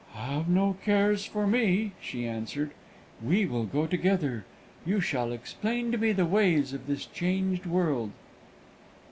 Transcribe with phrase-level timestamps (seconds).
[0.13, 2.71] "Have no cares for me," she answered;
[3.23, 4.45] "we will go together.
[4.83, 8.09] You shall explain to me the ways of this changed world."